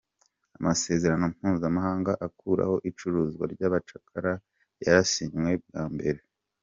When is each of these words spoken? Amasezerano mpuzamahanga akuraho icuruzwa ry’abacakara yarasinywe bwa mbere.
Amasezerano 0.59 1.25
mpuzamahanga 1.35 2.11
akuraho 2.27 2.75
icuruzwa 2.89 3.43
ry’abacakara 3.53 4.33
yarasinywe 4.83 5.51
bwa 5.65 5.83
mbere. 5.95 6.19